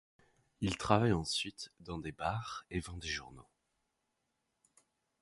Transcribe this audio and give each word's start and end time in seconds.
Il 0.61 0.77
travaille 0.77 1.13
ensuite 1.13 1.71
dans 1.79 1.99
des 1.99 2.11
bars 2.11 2.65
et 2.71 2.79
vend 2.79 2.97
des 2.97 3.07
journaux. 3.07 3.45